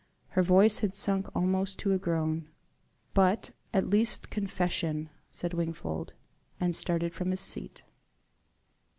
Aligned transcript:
Her 0.29 0.41
voice 0.41 0.79
had 0.79 0.95
sunk 0.95 1.27
almost 1.35 1.77
to 1.77 1.93
a 1.93 1.99
groan. 1.99 2.49
"But 3.13 3.51
at 3.71 3.87
least 3.91 4.31
confession" 4.31 5.11
said 5.31 5.53
Wingfold 5.53 6.13
and 6.59 6.75
started 6.75 7.13
from 7.13 7.29
his 7.29 7.39
seat. 7.41 7.83